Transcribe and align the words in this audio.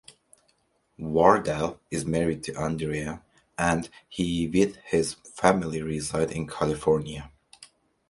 Vardell 0.99 1.77
is 1.91 2.07
married 2.07 2.41
to 2.45 2.55
Andrea, 2.55 3.21
and 3.55 3.87
he 4.09 4.47
with 4.47 4.77
his 4.77 5.13
family 5.35 5.83
reside 5.83 6.31
in 6.31 6.47
California. 6.47 7.31